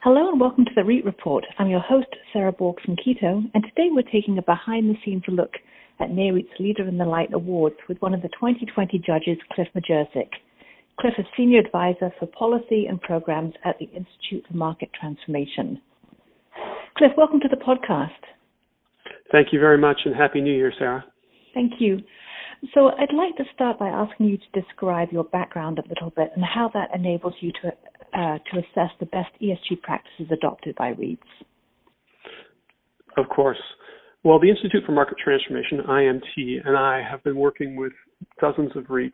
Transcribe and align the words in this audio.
Hello 0.00 0.28
and 0.28 0.40
welcome 0.40 0.64
to 0.64 0.70
the 0.76 0.84
REIT 0.84 1.04
Report. 1.04 1.44
I'm 1.58 1.66
your 1.66 1.80
host, 1.80 2.06
Sarah 2.32 2.52
Borchersen-Keto, 2.52 3.50
and 3.52 3.64
today 3.64 3.88
we're 3.90 4.02
taking 4.02 4.38
a 4.38 4.42
behind 4.42 4.88
the 4.88 4.94
scenes 5.04 5.24
look 5.26 5.54
at 5.98 6.10
NAREIT's 6.10 6.60
Leader 6.60 6.86
in 6.86 6.98
the 6.98 7.04
Light 7.04 7.32
Awards 7.32 7.74
with 7.88 7.98
one 7.98 8.14
of 8.14 8.22
the 8.22 8.28
2020 8.28 8.96
judges, 9.04 9.38
Cliff 9.52 9.66
Majersik. 9.74 10.30
Cliff 11.00 11.14
is 11.18 11.26
Senior 11.36 11.58
Advisor 11.58 12.12
for 12.20 12.26
Policy 12.26 12.86
and 12.86 13.00
Programs 13.00 13.54
at 13.64 13.76
the 13.80 13.86
Institute 13.86 14.46
for 14.48 14.56
Market 14.56 14.88
Transformation. 14.98 15.80
Cliff, 16.96 17.10
welcome 17.16 17.40
to 17.40 17.48
the 17.48 17.56
podcast. 17.56 18.22
Thank 19.32 19.48
you 19.52 19.58
very 19.58 19.78
much 19.78 20.02
and 20.04 20.14
Happy 20.14 20.40
New 20.40 20.54
Year, 20.54 20.72
Sarah. 20.78 21.04
Thank 21.54 21.72
you. 21.80 21.98
So 22.72 22.90
I'd 22.90 23.12
like 23.12 23.36
to 23.38 23.44
start 23.52 23.80
by 23.80 23.88
asking 23.88 24.26
you 24.26 24.38
to 24.38 24.60
describe 24.60 25.08
your 25.10 25.24
background 25.24 25.80
a 25.80 25.88
little 25.88 26.10
bit 26.10 26.30
and 26.36 26.44
how 26.44 26.70
that 26.74 26.90
enables 26.94 27.34
you 27.40 27.50
to 27.62 27.72
uh, 28.18 28.38
to 28.50 28.58
assess 28.58 28.90
the 28.98 29.06
best 29.06 29.30
ESG 29.40 29.80
practices 29.82 30.26
adopted 30.32 30.74
by 30.74 30.92
REITs. 30.94 31.18
Of 33.16 33.28
course. 33.28 33.58
Well, 34.24 34.40
the 34.40 34.50
Institute 34.50 34.82
for 34.84 34.92
Market 34.92 35.18
Transformation, 35.22 35.82
IMT, 35.88 36.66
and 36.66 36.76
I 36.76 37.00
have 37.08 37.22
been 37.22 37.36
working 37.36 37.76
with 37.76 37.92
dozens 38.40 38.72
of 38.74 38.84
REITs 38.84 39.12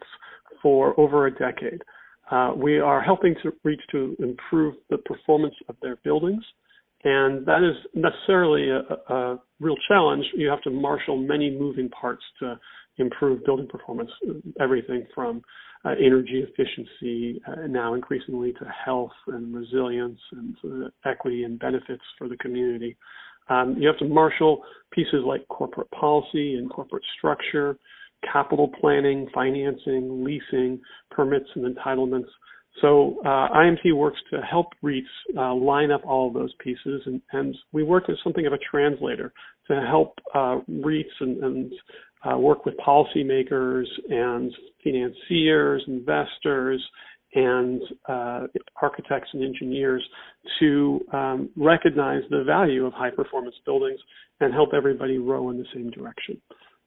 for 0.62 0.98
over 0.98 1.26
a 1.26 1.30
decade. 1.30 1.82
Uh, 2.30 2.52
we 2.56 2.78
are 2.78 3.02
helping 3.02 3.34
to 3.42 3.52
REITs 3.66 3.84
to 3.92 4.16
improve 4.20 4.76
the 4.88 4.96
performance 4.98 5.54
of 5.68 5.76
their 5.82 5.96
buildings, 5.96 6.42
and 7.04 7.44
that 7.44 7.62
is 7.62 7.76
necessarily 7.94 8.70
a, 8.70 9.12
a 9.12 9.38
real 9.60 9.76
challenge. 9.86 10.24
You 10.34 10.48
have 10.48 10.62
to 10.62 10.70
marshal 10.70 11.18
many 11.18 11.50
moving 11.50 11.90
parts 11.90 12.22
to 12.40 12.58
improve 12.98 13.44
building 13.44 13.66
performance, 13.66 14.10
everything 14.60 15.06
from 15.14 15.42
uh, 15.84 15.90
energy 16.00 16.44
efficiency, 16.48 17.40
uh, 17.46 17.66
now 17.66 17.94
increasingly 17.94 18.52
to 18.52 18.64
health 18.84 19.12
and 19.28 19.54
resilience 19.54 20.20
and 20.32 20.90
equity 21.04 21.44
and 21.44 21.58
benefits 21.58 22.02
for 22.16 22.28
the 22.28 22.36
community. 22.38 22.96
Um, 23.48 23.76
you 23.78 23.86
have 23.88 23.98
to 23.98 24.06
marshal 24.06 24.62
pieces 24.92 25.22
like 25.26 25.46
corporate 25.48 25.90
policy 25.90 26.54
and 26.54 26.70
corporate 26.70 27.02
structure, 27.18 27.76
capital 28.32 28.70
planning, 28.80 29.28
financing, 29.34 30.24
leasing, 30.24 30.80
permits 31.10 31.48
and 31.54 31.76
entitlements. 31.76 32.28
So 32.80 33.18
uh, 33.24 33.48
IMT 33.50 33.94
works 33.94 34.18
to 34.30 34.40
help 34.40 34.68
REITs 34.82 35.02
uh, 35.38 35.54
line 35.54 35.90
up 35.90 36.02
all 36.04 36.28
of 36.28 36.34
those 36.34 36.52
pieces, 36.62 37.02
and, 37.06 37.20
and, 37.32 37.54
we 37.72 37.84
work 37.84 38.04
as 38.08 38.16
something 38.24 38.46
of 38.46 38.52
a 38.52 38.58
translator 38.58 39.32
to 39.68 39.80
help 39.88 40.18
uh, 40.34 40.58
REITs 40.68 41.04
and, 41.20 41.44
and 41.44 41.72
uh, 42.24 42.36
work 42.36 42.64
with 42.64 42.74
policymakers 42.84 43.84
and 44.08 44.52
financiers, 44.82 45.82
investors, 45.86 46.82
and 47.34 47.82
uh, 48.08 48.46
architects 48.80 49.28
and 49.32 49.42
engineers 49.42 50.02
to 50.60 51.00
um, 51.12 51.50
recognize 51.56 52.22
the 52.30 52.44
value 52.44 52.86
of 52.86 52.92
high 52.92 53.10
performance 53.10 53.56
buildings 53.64 53.98
and 54.40 54.52
help 54.52 54.70
everybody 54.76 55.18
row 55.18 55.50
in 55.50 55.58
the 55.58 55.66
same 55.74 55.90
direction. 55.90 56.40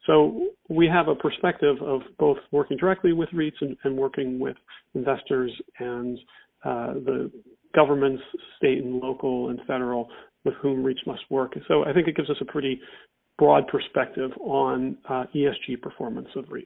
So 0.07 0.47
we 0.69 0.87
have 0.87 1.09
a 1.09 1.15
perspective 1.15 1.75
of 1.81 2.01
both 2.17 2.37
working 2.51 2.77
directly 2.77 3.13
with 3.13 3.29
REITs 3.29 3.61
and, 3.61 3.77
and 3.83 3.95
working 3.95 4.39
with 4.39 4.55
investors 4.95 5.51
and 5.79 6.17
uh, 6.63 6.93
the 6.93 7.31
governments, 7.75 8.23
state 8.57 8.83
and 8.83 8.95
local 8.95 9.49
and 9.49 9.59
federal, 9.67 10.09
with 10.45 10.55
whom 10.61 10.83
REITs 10.83 11.05
must 11.05 11.21
work. 11.29 11.53
So 11.67 11.83
I 11.83 11.93
think 11.93 12.07
it 12.07 12.15
gives 12.15 12.29
us 12.29 12.37
a 12.41 12.45
pretty 12.45 12.79
broad 13.37 13.67
perspective 13.67 14.31
on 14.39 14.97
uh, 15.09 15.25
ESG 15.35 15.81
performance 15.81 16.29
of 16.35 16.45
REITs. 16.45 16.65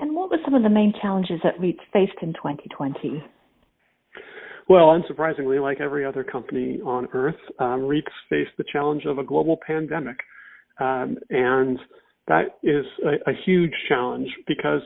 And 0.00 0.16
what 0.16 0.30
were 0.30 0.38
some 0.44 0.54
of 0.54 0.62
the 0.62 0.70
main 0.70 0.92
challenges 1.00 1.38
that 1.44 1.58
REITs 1.58 1.78
faced 1.92 2.18
in 2.22 2.32
2020? 2.32 3.22
Well, 4.68 4.86
unsurprisingly, 4.86 5.60
like 5.60 5.80
every 5.80 6.04
other 6.04 6.24
company 6.24 6.80
on 6.84 7.08
earth, 7.12 7.36
um, 7.58 7.82
REITs 7.82 8.02
faced 8.30 8.52
the 8.56 8.64
challenge 8.72 9.04
of 9.04 9.18
a 9.18 9.24
global 9.24 9.58
pandemic. 9.64 10.16
Um, 10.82 11.16
and 11.30 11.78
that 12.26 12.58
is 12.62 12.84
a, 13.04 13.30
a, 13.30 13.34
huge 13.44 13.72
challenge 13.88 14.28
because 14.48 14.80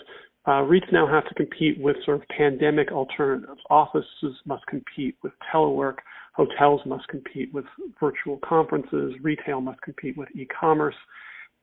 uh, 0.47 0.63
REITs 0.63 0.93
now 0.93 1.07
have 1.07 1.27
to 1.29 1.35
compete 1.35 1.81
with 1.81 1.97
sort 2.05 2.19
of 2.19 2.29
pandemic 2.29 2.93
alternatives. 2.93 3.61
Offices 3.71 4.37
must 4.45 4.67
compete 4.67 5.17
with 5.23 5.33
telework. 5.53 5.97
Hotels 6.35 6.83
must 6.85 7.09
compete 7.09 7.53
with 7.55 7.65
virtual 7.99 8.39
conferences. 8.47 9.15
Retail 9.23 9.61
must 9.63 9.81
compete 9.81 10.19
with 10.19 10.29
e-commerce. 10.35 10.95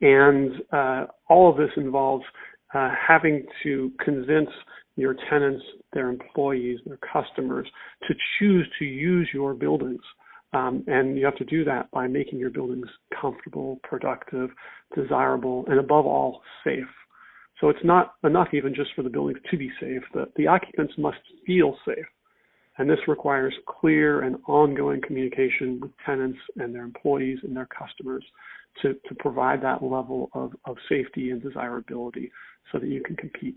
And 0.01 0.51
uh, 0.71 1.05
all 1.29 1.51
of 1.51 1.57
this 1.57 1.69
involves 1.77 2.25
uh, 2.73 2.89
having 3.07 3.45
to 3.61 3.91
convince 4.03 4.49
your 4.95 5.15
tenants, 5.29 5.63
their 5.93 6.09
employees, 6.09 6.79
their 6.85 6.99
customers 7.11 7.67
to 8.07 8.15
choose 8.39 8.67
to 8.79 8.85
use 8.85 9.29
your 9.31 9.53
buildings. 9.53 10.01
Um, 10.53 10.83
and 10.87 11.17
you 11.17 11.25
have 11.25 11.37
to 11.37 11.45
do 11.45 11.63
that 11.65 11.89
by 11.91 12.07
making 12.07 12.39
your 12.39 12.51
buildings 12.51 12.87
comfortable, 13.19 13.79
productive, 13.83 14.51
desirable, 14.95 15.65
and 15.67 15.79
above 15.79 16.05
all, 16.05 16.41
safe. 16.63 16.85
So 17.59 17.69
it's 17.69 17.83
not 17.83 18.15
enough 18.23 18.49
even 18.53 18.75
just 18.75 18.91
for 18.95 19.03
the 19.03 19.09
buildings 19.09 19.39
to 19.49 19.57
be 19.57 19.71
safe. 19.79 20.03
The, 20.13 20.25
the 20.35 20.47
occupants 20.47 20.93
must 20.97 21.17
feel 21.45 21.77
safe. 21.85 22.05
And 22.77 22.89
this 22.89 22.99
requires 23.07 23.53
clear 23.67 24.21
and 24.21 24.37
ongoing 24.47 25.01
communication 25.01 25.79
with 25.79 25.91
tenants 26.05 26.39
and 26.57 26.73
their 26.73 26.83
employees 26.83 27.39
and 27.43 27.55
their 27.55 27.67
customers 27.67 28.23
to, 28.81 28.93
to 28.93 29.15
provide 29.19 29.61
that 29.61 29.83
level 29.83 30.29
of, 30.33 30.53
of 30.65 30.77
safety 30.89 31.29
and 31.29 31.41
desirability 31.41 32.31
so 32.71 32.79
that 32.79 32.87
you 32.87 33.01
can 33.01 33.15
compete. 33.15 33.55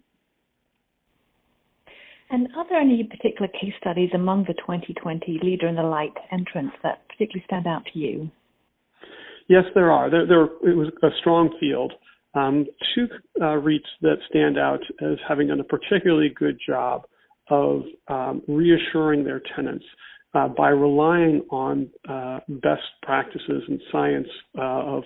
And 2.31 2.49
are 2.57 2.69
there 2.69 2.81
any 2.81 3.05
particular 3.05 3.49
case 3.49 3.73
studies 3.81 4.11
among 4.15 4.45
the 4.45 4.55
2020 4.55 5.41
Leader 5.43 5.69
in 5.69 5.77
the 5.77 5.83
Light 5.83 6.15
entrants 6.33 6.75
that 6.83 7.07
particularly 7.09 7.45
stand 7.47 7.67
out 7.67 7.83
to 7.93 7.99
you? 7.99 8.31
Yes, 9.49 9.65
there 9.75 9.93
are. 9.93 10.11
There, 10.11 10.27
there 10.27 10.45
it 10.45 10.77
was 10.77 10.89
a 11.03 11.09
strong 11.21 11.57
field. 11.61 11.93
Um, 12.35 12.67
two 12.95 13.07
uh, 13.41 13.57
REITs 13.61 13.89
that 14.03 14.17
stand 14.29 14.59
out 14.59 14.81
as 15.01 15.19
having 15.27 15.49
done 15.49 15.61
a 15.61 15.65
particularly 15.65 16.31
good 16.37 16.59
job 16.67 17.07
of 17.49 17.83
um, 18.09 18.43
reassuring 18.49 19.25
their 19.25 19.41
tenants 19.55 19.85
uh, 20.35 20.49
by 20.49 20.69
relying 20.69 21.43
on 21.51 21.89
uh, 22.09 22.41
best 22.49 22.83
practices 23.03 23.63
and 23.69 23.81
science 23.93 24.29
uh, 24.59 24.63
of 24.63 25.05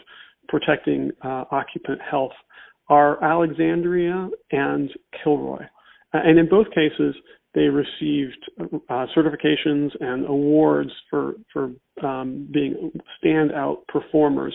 protecting 0.49 1.13
uh, 1.23 1.45
occupant 1.51 2.01
health 2.01 2.33
are 2.89 3.23
Alexandria 3.23 4.29
and 4.51 4.91
Kilroy. 5.23 5.65
And 6.12 6.38
in 6.38 6.48
both 6.48 6.66
cases, 6.71 7.15
they 7.54 7.62
received 7.62 8.38
uh, 8.88 9.06
certifications 9.16 9.91
and 10.00 10.26
awards 10.26 10.91
for 11.09 11.34
for 11.53 11.72
um, 12.03 12.48
being 12.53 12.93
standout 13.22 13.87
performers 13.88 14.54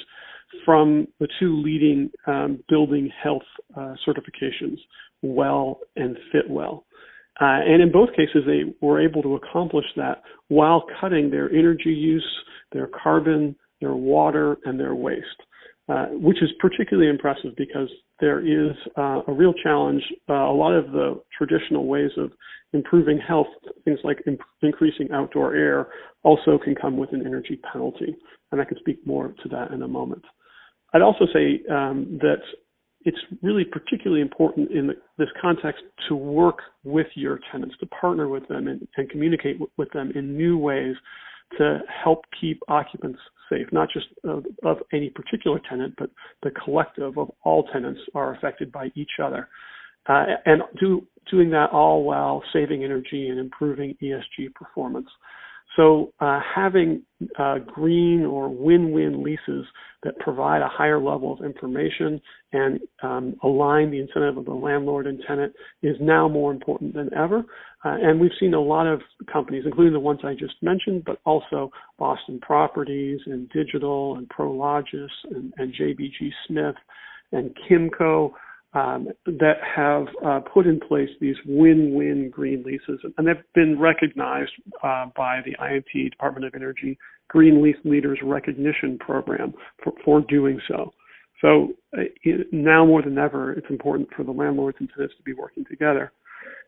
from 0.63 1.07
the 1.19 1.27
two 1.39 1.61
leading 1.61 2.09
um, 2.27 2.63
building 2.69 3.09
health 3.21 3.43
uh, 3.75 3.93
certifications, 4.07 4.77
WELL 5.21 5.79
and 5.95 6.17
Fitwel. 6.33 6.83
Uh, 7.41 7.59
and 7.67 7.81
in 7.81 7.91
both 7.91 8.09
cases, 8.11 8.43
they 8.45 8.73
were 8.79 9.01
able 9.01 9.21
to 9.21 9.35
accomplish 9.35 9.85
that 9.97 10.21
while 10.47 10.85
cutting 11.01 11.29
their 11.29 11.49
energy 11.49 11.89
use, 11.89 12.25
their 12.71 12.87
carbon, 12.87 13.55
their 13.81 13.95
water, 13.95 14.57
and 14.63 14.79
their 14.79 14.95
waste. 14.95 15.25
Uh, 15.87 16.07
which 16.13 16.41
is 16.41 16.49
particularly 16.59 17.07
impressive 17.07 17.55
because 17.55 17.87
there 18.19 18.39
is 18.39 18.75
uh, 18.97 19.21
a 19.27 19.31
real 19.31 19.53
challenge. 19.53 20.01
Uh, 20.27 20.33
a 20.33 20.51
lot 20.51 20.73
of 20.73 20.91
the 20.91 21.21
traditional 21.37 21.85
ways 21.85 22.09
of 22.17 22.31
improving 22.73 23.19
health, 23.19 23.45
things 23.83 23.99
like 24.03 24.17
imp- 24.25 24.41
increasing 24.63 25.07
outdoor 25.11 25.53
air, 25.53 25.89
also 26.23 26.57
can 26.57 26.73
come 26.73 26.97
with 26.97 27.13
an 27.13 27.23
energy 27.23 27.59
penalty. 27.71 28.15
And 28.51 28.59
I 28.59 28.65
can 28.65 28.79
speak 28.79 29.05
more 29.05 29.35
to 29.43 29.49
that 29.49 29.69
in 29.73 29.83
a 29.83 29.87
moment. 29.87 30.23
I'd 30.95 31.03
also 31.03 31.25
say 31.31 31.61
um, 31.69 32.17
that 32.19 32.41
it's 33.01 33.19
really 33.43 33.63
particularly 33.63 34.23
important 34.23 34.71
in 34.71 34.87
the, 34.87 34.93
this 35.19 35.29
context 35.39 35.83
to 36.09 36.15
work 36.15 36.57
with 36.83 37.07
your 37.13 37.39
tenants, 37.51 37.75
to 37.79 37.85
partner 37.85 38.27
with 38.27 38.47
them 38.47 38.67
and, 38.67 38.87
and 38.97 39.07
communicate 39.11 39.59
w- 39.59 39.71
with 39.77 39.91
them 39.91 40.11
in 40.15 40.35
new 40.35 40.57
ways 40.57 40.95
to 41.59 41.81
help 42.03 42.25
keep 42.41 42.59
occupants 42.69 43.19
safe, 43.49 43.67
not 43.71 43.89
just 43.91 44.07
of, 44.23 44.45
of, 44.63 44.77
any 44.93 45.09
particular 45.09 45.59
tenant, 45.69 45.93
but 45.97 46.09
the 46.43 46.51
collective 46.51 47.17
of 47.17 47.31
all 47.43 47.67
tenants 47.67 48.01
are 48.13 48.35
affected 48.35 48.71
by 48.71 48.91
each 48.95 49.19
other. 49.23 49.47
Uh, 50.07 50.25
and 50.45 50.61
do, 50.79 51.05
doing 51.29 51.49
that 51.49 51.69
all 51.71 52.03
while 52.03 52.43
saving 52.53 52.83
energy 52.83 53.27
and 53.29 53.39
improving 53.39 53.95
ESG 54.01 54.53
performance. 54.53 55.09
So 55.75 56.13
uh, 56.19 56.39
having 56.55 57.03
uh, 57.37 57.59
green 57.59 58.25
or 58.25 58.49
win-win 58.49 59.23
leases 59.23 59.65
that 60.03 60.17
provide 60.19 60.61
a 60.61 60.67
higher 60.67 60.99
level 60.99 61.33
of 61.33 61.43
information 61.43 62.21
and 62.53 62.79
um, 63.01 63.35
align 63.43 63.91
the 63.91 63.99
incentive 63.99 64.37
of 64.37 64.45
the 64.45 64.53
landlord 64.53 65.07
and 65.07 65.21
tenant 65.27 65.53
is 65.81 65.95
now 65.99 66.27
more 66.27 66.51
important 66.51 66.93
than 66.93 67.13
ever. 67.13 67.39
Uh, 67.83 67.97
and 68.01 68.19
we've 68.19 68.31
seen 68.39 68.53
a 68.53 68.59
lot 68.59 68.87
of 68.87 69.01
companies, 69.31 69.63
including 69.65 69.93
the 69.93 69.99
ones 69.99 70.19
I 70.23 70.33
just 70.33 70.55
mentioned, 70.61 71.03
but 71.05 71.19
also 71.25 71.71
Boston 71.99 72.39
Properties 72.39 73.19
and 73.25 73.49
Digital 73.49 74.17
and 74.17 74.29
Prologis 74.29 75.09
and, 75.31 75.53
and 75.57 75.73
JBG 75.73 76.31
Smith 76.47 76.75
and 77.31 77.55
Kimco 77.67 78.31
um, 78.75 79.07
that 79.25 79.55
have 79.75 80.07
uh, 80.23 80.39
put 80.41 80.67
in 80.67 80.79
place 80.79 81.09
these 81.19 81.37
win-win 81.45 82.29
green 82.29 82.63
leases, 82.63 82.99
and 83.17 83.27
they've 83.27 83.35
been 83.53 83.79
recognized 83.79 84.51
uh, 84.83 85.05
by 85.15 85.39
the 85.45 85.55
IMT 85.61 86.11
Department 86.11 86.45
of 86.45 86.53
Energy 86.53 86.97
Green 87.29 87.63
Lease 87.63 87.77
Leaders 87.85 88.19
Recognition 88.21 88.99
Program 88.99 89.53
for, 89.83 89.93
for 90.03 90.21
doing 90.21 90.59
so. 90.67 90.93
So 91.41 91.69
uh, 91.97 92.01
now 92.51 92.85
more 92.85 93.01
than 93.01 93.17
ever, 93.17 93.53
it's 93.53 93.69
important 93.69 94.09
for 94.15 94.23
the 94.23 94.31
landlords 94.31 94.77
and 94.79 94.89
tenants 94.95 95.15
to 95.17 95.23
be 95.23 95.33
working 95.33 95.65
together. 95.69 96.11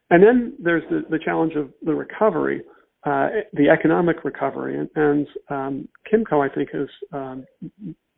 And 0.10 0.24
then 0.24 0.54
there's 0.60 0.84
the, 0.90 1.04
the 1.10 1.20
challenge 1.20 1.54
of 1.56 1.72
the 1.82 1.94
recovery, 1.94 2.62
uh, 3.06 3.28
the 3.54 3.70
economic 3.70 4.24
recovery, 4.24 4.78
and, 4.78 4.90
and 4.96 5.28
um, 5.50 5.88
Kimco, 6.12 6.50
I 6.50 6.54
think, 6.54 6.70
has 6.72 6.88
um, 7.12 7.46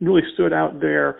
really 0.00 0.22
stood 0.34 0.52
out 0.52 0.80
there. 0.80 1.18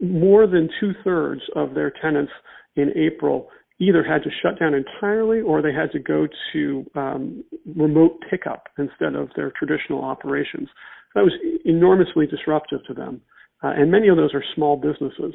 More 0.00 0.46
than 0.46 0.68
two 0.80 0.92
thirds 1.02 1.42
of 1.56 1.74
their 1.74 1.92
tenants 2.02 2.32
in 2.76 2.90
April 2.96 3.48
either 3.80 4.02
had 4.02 4.22
to 4.24 4.30
shut 4.42 4.58
down 4.58 4.74
entirely 4.74 5.40
or 5.40 5.62
they 5.62 5.72
had 5.72 5.92
to 5.92 5.98
go 5.98 6.26
to 6.52 6.86
um, 6.94 7.44
remote 7.76 8.18
pickup 8.28 8.68
instead 8.78 9.14
of 9.14 9.28
their 9.36 9.52
traditional 9.56 10.02
operations. 10.02 10.68
That 11.14 11.22
was 11.22 11.32
enormously 11.64 12.26
disruptive 12.26 12.80
to 12.86 12.94
them. 12.94 13.20
Uh, 13.62 13.72
and 13.76 13.90
many 13.90 14.08
of 14.08 14.16
those 14.16 14.34
are 14.34 14.44
small 14.54 14.76
businesses. 14.76 15.34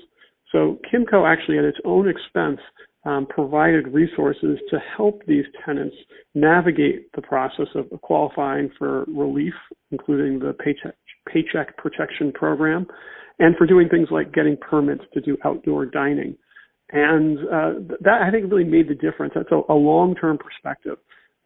So 0.51 0.79
Kimco 0.91 1.27
actually, 1.27 1.57
at 1.57 1.65
its 1.65 1.79
own 1.83 2.07
expense, 2.07 2.59
um, 3.05 3.25
provided 3.25 3.87
resources 3.87 4.59
to 4.69 4.79
help 4.95 5.25
these 5.25 5.45
tenants 5.65 5.95
navigate 6.35 7.11
the 7.13 7.21
process 7.21 7.67
of 7.75 7.89
qualifying 8.01 8.69
for 8.77 9.03
relief, 9.07 9.53
including 9.91 10.39
the 10.39 10.53
paycheck, 10.53 10.95
paycheck 11.27 11.75
protection 11.77 12.31
program, 12.31 12.87
and 13.39 13.55
for 13.57 13.65
doing 13.65 13.89
things 13.89 14.07
like 14.11 14.33
getting 14.33 14.57
permits 14.57 15.03
to 15.13 15.21
do 15.21 15.37
outdoor 15.43 15.85
dining. 15.85 16.35
And 16.91 17.39
uh, 17.39 17.95
that 18.01 18.21
I 18.21 18.29
think 18.29 18.51
really 18.51 18.63
made 18.63 18.87
the 18.87 18.95
difference. 18.95 19.33
That's 19.35 19.51
a, 19.51 19.61
a 19.71 19.73
long-term 19.73 20.37
perspective, 20.37 20.97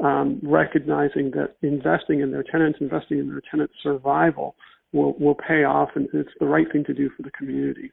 um, 0.03 0.39
recognizing 0.43 1.31
that 1.31 1.55
investing 1.61 2.19
in 2.19 2.31
their 2.31 2.43
tenants, 2.43 2.79
investing 2.81 3.19
in 3.19 3.29
their 3.29 3.41
tenants' 3.49 3.73
survival 3.81 4.55
will 4.91 5.13
will 5.19 5.35
pay 5.35 5.63
off, 5.63 5.89
and 5.95 6.07
it's 6.13 6.29
the 6.39 6.45
right 6.45 6.65
thing 6.71 6.83
to 6.85 6.93
do 6.93 7.09
for 7.15 7.23
the 7.23 7.31
community. 7.31 7.91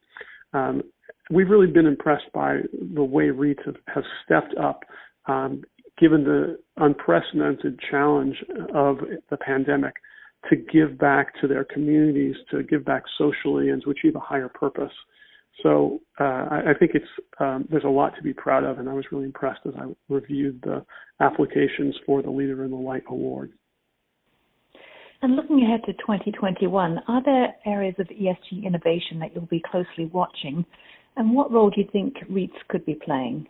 Um, 0.52 0.82
we've 1.30 1.48
really 1.48 1.66
been 1.66 1.86
impressed 1.86 2.32
by 2.32 2.60
the 2.94 3.04
way 3.04 3.24
REITs 3.24 3.64
have, 3.66 3.76
have 3.92 4.04
stepped 4.24 4.54
up, 4.56 4.84
um, 5.26 5.62
given 5.98 6.24
the 6.24 6.58
unprecedented 6.76 7.78
challenge 7.90 8.36
of 8.74 8.98
the 9.30 9.36
pandemic, 9.36 9.94
to 10.50 10.56
give 10.56 10.98
back 10.98 11.38
to 11.40 11.48
their 11.48 11.64
communities, 11.64 12.36
to 12.50 12.62
give 12.62 12.84
back 12.84 13.04
socially, 13.18 13.70
and 13.70 13.82
to 13.82 13.90
achieve 13.90 14.16
a 14.16 14.20
higher 14.20 14.48
purpose. 14.48 14.92
So 15.62 16.00
uh, 16.20 16.24
I, 16.24 16.62
I, 16.70 16.74
think 16.78 16.92
it's 16.94 17.06
um, 17.38 17.66
there's 17.70 17.84
a 17.84 17.88
lot 17.88 18.16
to 18.16 18.22
be 18.22 18.32
proud 18.32 18.64
of, 18.64 18.78
and 18.78 18.88
I 18.88 18.92
was 18.92 19.04
really 19.12 19.24
impressed 19.24 19.60
as 19.66 19.74
I 19.78 19.84
reviewed 20.08 20.60
the 20.62 20.84
applications 21.20 21.94
for 22.04 22.22
the 22.22 22.30
Leader 22.30 22.64
in 22.64 22.70
the 22.70 22.76
Light 22.76 23.04
award. 23.08 23.52
And 25.22 25.36
looking 25.36 25.62
ahead 25.62 25.80
to 25.86 25.92
2021, 25.92 26.98
are 27.08 27.22
there 27.24 27.54
areas 27.64 27.94
of 27.98 28.08
ESG 28.08 28.64
innovation 28.64 29.20
that 29.20 29.34
you'll 29.34 29.46
be 29.46 29.62
closely 29.70 30.06
watching? 30.12 30.66
And 31.16 31.34
what 31.34 31.52
role 31.52 31.70
do 31.70 31.80
you 31.80 31.88
think 31.92 32.16
REITs 32.30 32.50
could 32.68 32.84
be 32.84 32.96
playing? 32.96 33.46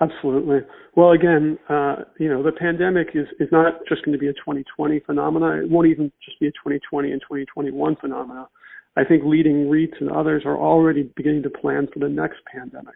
Absolutely. 0.00 0.60
Well, 0.96 1.10
again, 1.10 1.58
uh, 1.68 1.96
you 2.18 2.28
know, 2.28 2.42
the 2.42 2.52
pandemic 2.52 3.08
is, 3.14 3.26
is 3.38 3.48
not 3.52 3.74
just 3.86 4.04
going 4.04 4.14
to 4.14 4.18
be 4.18 4.28
a 4.28 4.32
2020 4.32 5.00
phenomenon. 5.00 5.58
It 5.58 5.70
won't 5.70 5.88
even 5.88 6.10
just 6.24 6.40
be 6.40 6.46
a 6.46 6.50
2020 6.52 7.12
and 7.12 7.20
2021 7.20 7.96
phenomenon. 7.96 8.46
I 8.96 9.04
think 9.04 9.22
leading 9.24 9.66
REITs 9.66 10.00
and 10.00 10.10
others 10.10 10.42
are 10.46 10.56
already 10.56 11.10
beginning 11.16 11.42
to 11.44 11.50
plan 11.50 11.86
for 11.92 11.98
the 12.00 12.08
next 12.08 12.38
pandemic. 12.52 12.94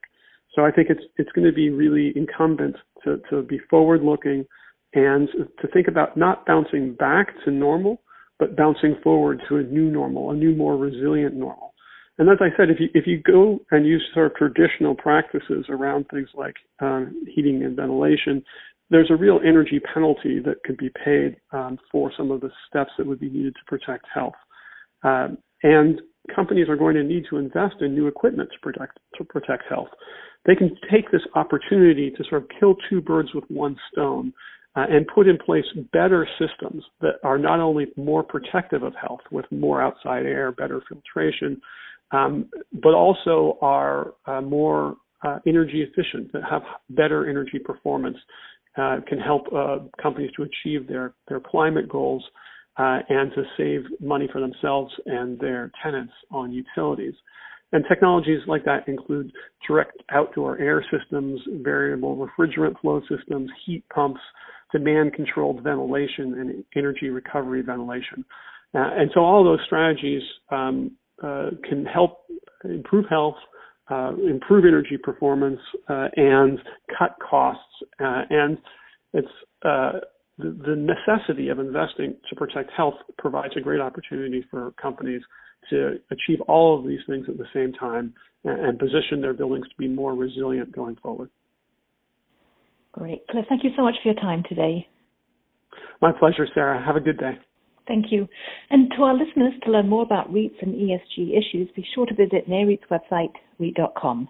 So 0.55 0.65
I 0.65 0.71
think 0.71 0.89
it's 0.89 1.03
it's 1.17 1.31
going 1.33 1.47
to 1.47 1.53
be 1.53 1.71
really 1.71 2.13
incumbent 2.17 2.77
to, 3.05 3.21
to 3.31 3.43
be 3.43 3.59
forward 3.71 4.03
looking 4.03 4.47
and 4.95 5.29
to 5.61 5.69
think 5.69 5.89
about 5.89 6.17
not 6.17 6.47
bouncing 6.47 6.95
back 6.95 7.29
to 7.45 7.51
normal, 7.51 8.01
but 8.39 8.57
bouncing 8.57 8.97
forward 9.03 9.43
to 9.49 9.57
a 9.57 9.63
new 9.63 9.91
normal, 9.91 10.31
a 10.31 10.35
new, 10.35 10.55
more 10.55 10.77
resilient 10.77 11.35
normal. 11.35 11.74
And 12.19 12.29
as 12.31 12.39
I 12.41 12.57
said, 12.57 12.71
if 12.71 12.79
you 12.79 12.89
if 12.95 13.07
you 13.07 13.21
go 13.21 13.61
and 13.71 13.87
use 13.87 14.03
sort 14.15 14.27
of 14.27 14.37
traditional 14.37 14.95
practices 14.95 15.67
around 15.69 16.07
things 16.11 16.29
like 16.35 16.55
um, 16.81 17.25
heating 17.35 17.63
and 17.65 17.75
ventilation, 17.77 18.43
there's 18.91 19.11
a 19.11 19.17
real 19.17 19.41
energy 19.45 19.81
penalty 19.93 20.39
that 20.41 20.63
could 20.65 20.77
be 20.77 20.91
paid 21.05 21.37
um, 21.53 21.79
for 21.91 22.13
some 22.17 22.31
of 22.31 22.41
the 22.41 22.51
steps 22.69 22.93
that 22.99 23.07
would 23.07 23.19
be 23.19 23.31
needed 23.31 23.55
to 23.55 23.65
protect 23.67 24.07
health. 24.13 24.35
Um, 25.03 25.39
and 25.63 26.01
companies 26.35 26.69
are 26.69 26.77
going 26.77 26.95
to 26.95 27.03
need 27.03 27.25
to 27.31 27.37
invest 27.39 27.77
in 27.81 27.95
new 27.95 28.07
equipment 28.07 28.49
to 28.53 28.59
protect 28.61 28.99
to 29.17 29.25
protect 29.25 29.65
health. 29.69 29.89
They 30.47 30.55
can 30.55 30.77
take 30.93 31.11
this 31.11 31.23
opportunity 31.35 32.11
to 32.11 32.25
sort 32.29 32.43
of 32.43 32.49
kill 32.61 32.77
two 32.89 33.01
birds 33.01 33.31
with 33.35 33.45
one 33.49 33.77
stone 33.91 34.33
uh, 34.77 34.85
and 34.89 35.07
put 35.07 35.27
in 35.27 35.39
place 35.39 35.65
better 35.93 36.29
systems 36.39 36.85
that 37.01 37.15
are 37.23 37.39
not 37.39 37.61
only 37.61 37.87
more 37.97 38.23
protective 38.23 38.83
of 38.83 38.93
health 39.01 39.21
with 39.31 39.47
more 39.51 39.81
outside 39.81 40.27
air, 40.27 40.53
better 40.53 40.83
filtration, 40.89 41.61
um, 42.15 42.49
but 42.73 42.95
also 42.95 43.59
are 43.61 44.15
uh, 44.27 44.41
more 44.41 44.97
uh, 45.25 45.39
energy 45.47 45.83
efficient, 45.83 46.33
that 46.33 46.43
have 46.49 46.63
better 46.91 47.29
energy 47.29 47.59
performance, 47.59 48.17
uh, 48.77 48.99
can 49.09 49.19
help 49.19 49.43
uh, 49.53 49.79
companies 50.01 50.31
to 50.37 50.43
achieve 50.43 50.87
their, 50.87 51.15
their 51.29 51.41
climate 51.41 51.89
goals 51.89 52.25
uh, 52.77 52.99
and 53.09 53.33
to 53.35 53.43
save 53.57 53.83
money 54.01 54.29
for 54.33 54.41
themselves 54.41 54.93
and 55.07 55.39
their 55.41 55.71
tenants 55.83 56.13
on 56.31 56.53
utilities. 56.53 57.15
And 57.73 57.85
technologies 57.89 58.41
like 58.47 58.65
that 58.67 58.87
include 58.87 59.33
direct 59.67 60.01
outdoor 60.11 60.59
air 60.59 60.85
systems, 60.97 61.41
variable 61.63 62.17
refrigerant 62.17 62.81
flow 62.81 63.01
systems, 63.09 63.51
heat 63.67 63.83
pumps, 63.93 64.21
demand 64.71 65.15
controlled 65.15 65.63
ventilation 65.63 66.35
and 66.39 66.65
energy 66.77 67.09
recovery 67.09 67.63
ventilation. 67.63 68.25
Uh, 68.75 68.91
and 68.99 69.11
so 69.15 69.21
all 69.21 69.43
those 69.43 69.61
strategies 69.67 70.23
um, 70.51 70.93
uh, 71.23 71.51
can 71.69 71.85
help 71.85 72.25
improve 72.65 73.07
health, 73.09 73.37
uh, 73.91 74.13
improve 74.29 74.65
energy 74.65 74.97
performance, 75.03 75.61
uh, 75.89 76.09
and 76.17 76.59
cut 76.99 77.17
costs. 77.29 77.63
Uh, 78.01 78.23
and 78.31 78.59
it's 79.13 79.29
uh, 79.65 79.93
the, 80.39 80.57
the 80.67 80.77
necessity 80.77 81.49
of 81.49 81.59
investing 81.59 82.17
to 82.29 82.37
protect 82.37 82.71
health 82.77 82.95
provides 83.19 83.55
a 83.57 83.61
great 83.61 83.81
opportunity 83.81 84.45
for 84.51 84.73
companies 84.73 85.23
to 85.71 85.99
achieve 86.11 86.41
all 86.43 86.79
of 86.79 86.87
these 86.87 87.01
things 87.09 87.27
at 87.29 87.39
the 87.39 87.47
same 87.55 87.73
time 87.73 88.13
and, 88.45 88.61
and 88.61 88.79
position 88.79 89.21
their 89.21 89.35
buildings 89.35 89.67
to 89.69 89.75
be 89.79 89.89
more 89.89 90.15
resilient 90.15 90.75
going 90.75 90.97
forward. 90.97 91.31
Great. 92.93 93.27
Cliff, 93.29 93.45
thank 93.49 93.65
you 93.65 93.71
so 93.77 93.83
much 93.83 93.95
for 94.03 94.13
your 94.13 94.21
time 94.21 94.43
today. 94.49 94.87
My 96.01 96.13
pleasure, 96.13 96.47
Sarah. 96.55 96.85
Have 96.85 96.97
a 96.97 97.01
good 97.01 97.19
day. 97.19 97.39
Thank 97.87 98.07
you. 98.11 98.29
And 98.71 98.91
to 98.97 99.03
our 99.03 99.15
listeners, 99.15 99.53
to 99.65 99.71
learn 99.71 99.89
more 99.89 100.03
about 100.03 100.33
REITs 100.33 100.63
and 100.63 100.75
ESG 100.75 101.37
issues, 101.37 101.69
be 101.77 101.85
sure 101.95 102.07
to 102.07 102.15
visit 102.15 102.49
NAREIT's 102.49 102.85
website, 102.91 103.33
REIT.com. 103.59 104.29